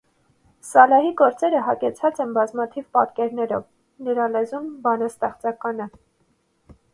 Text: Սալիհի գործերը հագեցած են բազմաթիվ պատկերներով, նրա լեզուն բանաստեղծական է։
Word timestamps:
Սալիհի 0.67 1.09
գործերը 1.19 1.59
հագեցած 1.67 2.21
են 2.25 2.31
բազմաթիվ 2.37 2.87
պատկերներով, 2.97 3.67
նրա 4.09 4.27
լեզուն 4.37 4.67
բանաստեղծական 4.89 5.85
է։ 5.87 5.89